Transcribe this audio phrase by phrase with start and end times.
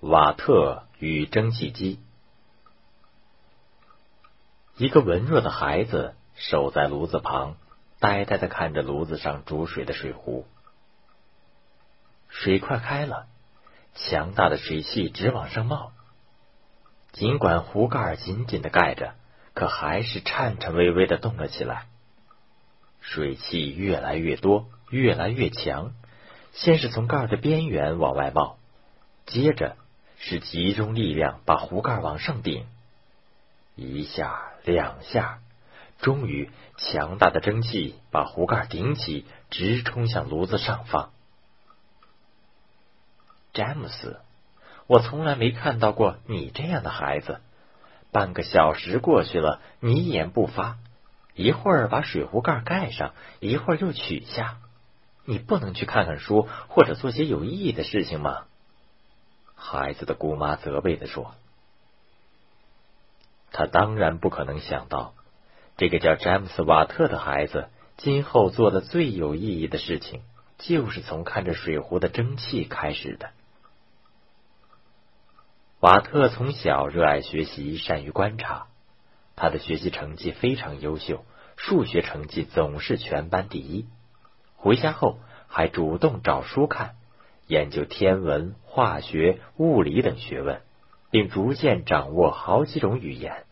[0.00, 1.98] 瓦特与蒸汽机。
[4.76, 7.56] 一个文弱的孩子守在炉子旁，
[7.98, 10.46] 呆呆的看着炉子上煮水的水壶。
[12.28, 13.26] 水快开了，
[13.94, 15.92] 强大的水汽直往上冒。
[17.12, 19.14] 尽管壶盖紧紧的盖着，
[19.54, 21.86] 可还是颤颤巍巍的动了起来。
[23.00, 25.94] 水汽越来越多，越来越强，
[26.52, 28.58] 先是从盖的边缘往外冒，
[29.24, 29.78] 接着。
[30.28, 32.66] 是集中力量把壶盖往上顶，
[33.76, 35.38] 一下两下，
[36.00, 41.12] 终于强大的蒸汽把壶盖顶起，直冲向炉子上方。
[43.52, 44.18] 詹姆斯，
[44.88, 47.40] 我从来没看到过你这样的孩子。
[48.10, 50.78] 半个小时过去了，你一言不发，
[51.36, 54.56] 一会儿把水壶盖盖上，一会儿又取下。
[55.24, 58.46] 你不能去看看书，或者做些有意义的事情吗？
[59.68, 61.34] 孩子的姑妈责备的说
[63.50, 65.12] ：“他当然不可能想到，
[65.76, 70.22] 这个叫詹姆斯·瓦特的孩子今后做的最有意义的事情，
[70.58, 73.30] 就是从看着水壶的蒸汽开始的。”
[75.80, 78.68] 瓦特从小热爱学习，善于观察，
[79.34, 81.24] 他的学习成绩非常优秀，
[81.56, 83.88] 数学成绩总是全班第一。
[84.54, 86.94] 回家后还主动找书看。
[87.48, 90.60] 研究天文、化学、物理等学问，
[91.10, 93.46] 并逐渐掌握好几种语言。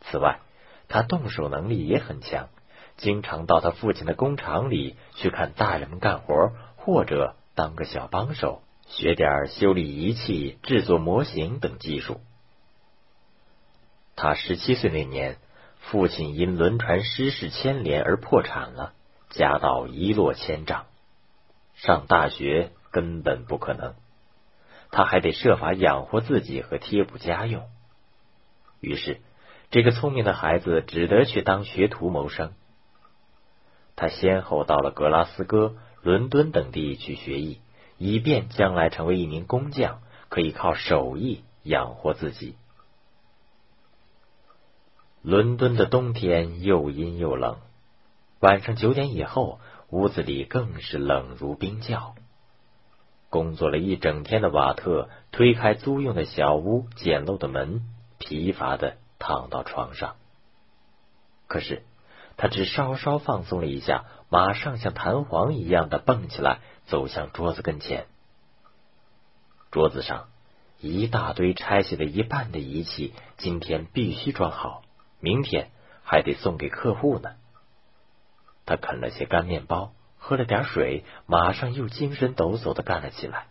[0.00, 0.38] 此外，
[0.86, 2.50] 他动手能力也很强，
[2.98, 12.20] 经常到他父亲的工厂里去看大人们干活，或者当个小帮手，学点修理仪器、制作模型等技术。
[14.14, 15.36] 他十七岁那年，
[15.80, 18.92] 父亲因轮船失事牵连而破产了，
[19.30, 20.86] 家道一落千丈。
[21.74, 23.94] 上大学根本不可能，
[24.90, 27.68] 他还得设法养活自己和贴补家用。
[28.80, 29.20] 于是，
[29.70, 32.52] 这个聪明的孩子只得去当学徒谋生。
[33.96, 37.60] 他先后到了格拉斯哥、伦敦等地去学艺，
[37.98, 42.56] 以便将来成为一名工匠，可以靠手艺养活自己。
[45.22, 47.58] 伦敦的冬天又阴又冷，
[48.40, 49.60] 晚上九点以后。
[49.92, 52.14] 屋子里更是冷如冰窖。
[53.30, 57.82] 工作了一整天的瓦特推开租用的小屋简陋的门，
[58.18, 60.16] 疲乏的躺到床上。
[61.46, 61.82] 可是
[62.36, 68.06] 他只稍稍放松了一下，马上像弹簧一样的蹦起来，走向桌子跟前。
[69.70, 70.28] 桌子上
[70.80, 74.82] 一大堆拆卸了一半的仪器，今天必须装好，
[75.20, 75.70] 明天
[76.02, 77.30] 还得送给客户呢。
[78.66, 79.92] 他啃了些干面包，
[80.30, 83.48] 喝了点水，马上又精神抖擞的干了起来。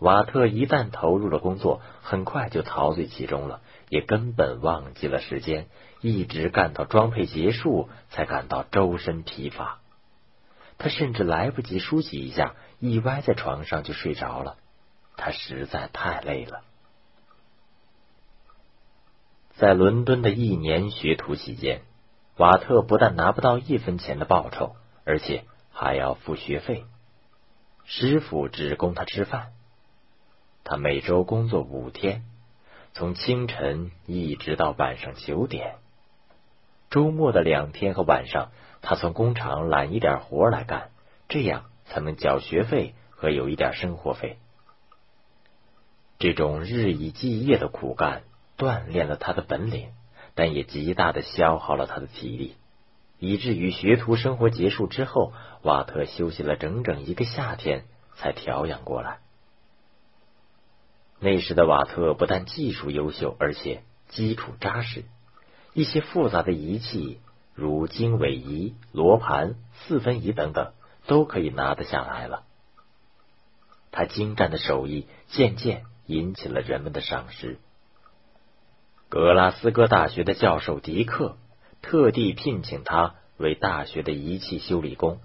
[0.00, 5.68] 瓦特一旦投入了工作，很快就陶醉其中了，也根本忘记了时间，
[6.00, 9.78] 一直干到装配结束，才感到周身疲乏。
[10.78, 14.56] 他甚至来不及梳洗一下，一歪在床上就睡着了。
[15.16, 16.62] 他实在太累了。
[19.54, 21.82] 在伦敦的一年学徒期间。
[22.40, 24.74] 瓦特不但拿不到一分钱的报酬，
[25.04, 26.86] 而且还要付学费。
[27.84, 29.52] 师傅只供他吃饭。
[30.64, 32.24] 他每周工作五天，
[32.94, 35.74] 从清晨一直到晚上九点。
[36.88, 40.92] 周末的两天和晚上，他从工厂揽一点活来干，
[41.28, 44.38] 这样才能缴学费和有一点生活费。
[46.18, 48.22] 这种日以继夜的苦干，
[48.56, 49.90] 锻炼了他的本领。
[50.40, 52.54] 但也极大的消耗了他的体力，
[53.18, 57.84] 以至于学徒生活结束之后，瓦特休息了整整一个夏天
[58.16, 59.18] 才调养过来。
[61.18, 65.04] 那时的瓦特不但技术优秀，而且基础扎实，
[65.74, 67.20] 一些复杂的仪器，
[67.52, 70.72] 如经纬仪、罗盘、四分仪等等，
[71.06, 72.44] 都可以拿得下来了。
[73.90, 77.58] 他精湛的手艺渐渐引起了人们的赏识。
[79.10, 81.36] 格拉斯哥大学的教授迪克
[81.82, 85.18] 特地聘请他为大学的仪器修理工。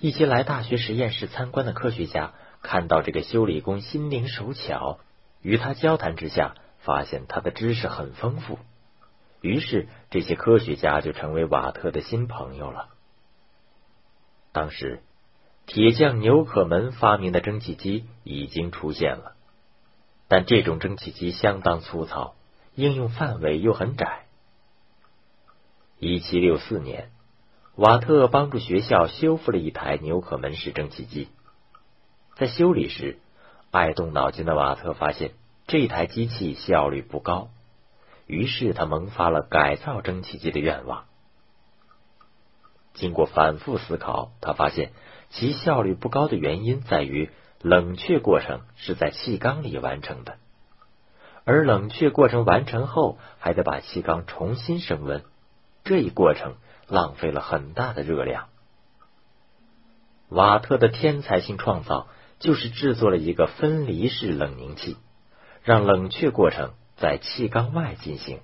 [0.00, 4.98] 一些来大学实验室参观的科学家看到这个修理工心灵手巧，
[5.42, 8.58] 与他交谈之下，发现他的知识很丰富。
[9.40, 12.88] 于是，这些科学家就成为瓦特的新朋友了。
[14.50, 15.04] 当时，
[15.66, 19.36] 铁匠纽可门发明的蒸汽机已经出现了。
[20.34, 22.34] 但这种蒸汽机相当粗糙，
[22.74, 24.24] 应用范围又很窄。
[26.00, 27.12] 一七六四年，
[27.76, 31.28] 瓦特帮助学校修复了一台纽可门式蒸汽机。
[32.34, 33.20] 在修理时，
[33.70, 35.34] 爱动脑筋的瓦特发现
[35.68, 37.50] 这台机器效率不高，
[38.26, 41.04] 于是他萌发了改造蒸汽机的愿望。
[42.92, 44.90] 经过反复思考，他发现
[45.30, 47.30] 其效率不高的原因在于
[47.64, 50.36] 冷却过程是在气缸里完成的，
[51.46, 55.24] 而冷却过程完成后还得把气缸重新升温，
[55.82, 56.56] 这一过程
[56.88, 58.48] 浪费了很大的热量。
[60.28, 62.08] 瓦特的天才性创造
[62.38, 64.98] 就是制作了一个分离式冷凝器，
[65.62, 68.40] 让冷却过程在气缸外进行。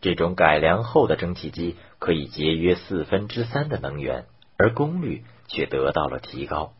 [0.00, 4.24] 这种改良后的蒸汽机可以节约四分之三的能源，
[4.56, 6.72] 而功率却得到了提高。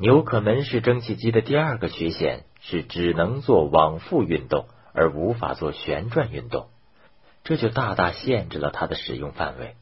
[0.00, 4.64] 纽可门式蒸汽机的第二个缺陷是只能做往复运动，
[4.94, 6.68] 而无法做旋转运动，
[7.44, 9.76] 这就大大限制了它的使用范围。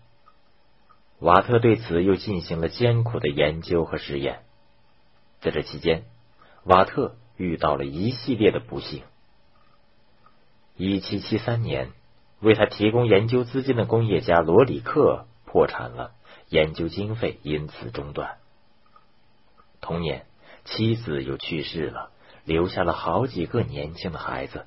[1.21, 4.41] 瓦特对此又进行了艰苦的研究和实验。
[5.41, 6.03] 在这期间，
[6.65, 9.05] 瓦特遇到了一系列的不幸。
[10.77, 11.93] 一七七三年，
[12.41, 16.11] 为他提供研究资金的工业家罗里克破产了，
[16.49, 18.39] 研究经费因此中断。
[19.81, 20.27] 同年，
[20.65, 22.11] 妻子又去世了，
[22.45, 24.67] 留下了好几个年轻的孩子。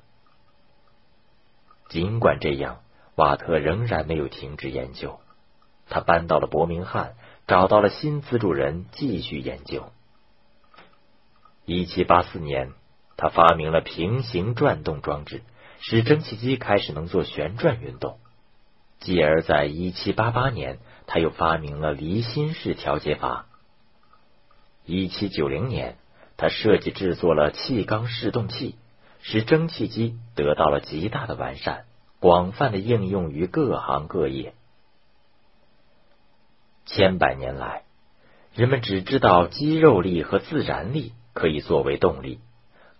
[1.88, 2.80] 尽管这样，
[3.16, 5.20] 瓦特仍然没有停止研究。
[5.88, 7.14] 他搬到了伯明翰，
[7.46, 9.92] 找到了新资助人，继续研究。
[11.64, 12.72] 一七八四年，
[13.16, 15.42] 他发明了平行转动装置。
[15.84, 18.20] 使蒸汽机开始能做旋转运动，
[19.00, 20.78] 继而在一七八八年，
[21.08, 23.46] 他又发明了离心式调节阀。
[24.84, 25.96] 一七九零年，
[26.36, 28.76] 他设计制作了气缸示动器，
[29.20, 31.84] 使蒸汽机得到了极大的完善，
[32.20, 34.54] 广泛的应用于各行各业。
[36.86, 37.84] 千百年来，
[38.54, 42.40] 人们只知道肌肉力和自然力可以作为动力，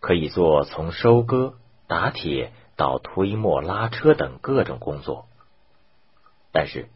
[0.00, 1.54] 可以做从收割、
[1.86, 2.52] 打铁。
[2.74, 5.26] 到推磨、拉车等各种工作，
[6.52, 6.88] 但是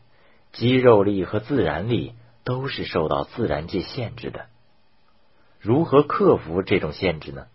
[0.53, 4.47] 肌肉力和自然力都是受到自然界限制的。
[5.67, 7.47] 如何克服这种限制呢？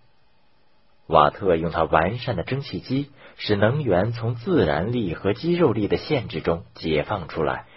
[1.07, 7.67] 瓦特用他完善的蒸汽机，使能源从自然力和肌肉力的限制中解放出来，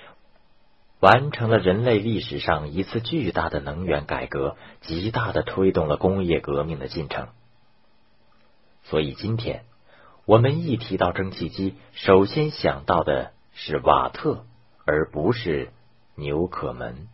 [0.99, 7.29] 完成了人类历史上一次巨大的能源改革，极大的推动了工业革命的进程。
[8.83, 9.65] 所以今天。
[10.27, 14.47] 我们一提到蒸汽机，首先想到的是瓦特，
[14.87, 15.69] 而不是
[16.17, 17.09] 纽可门。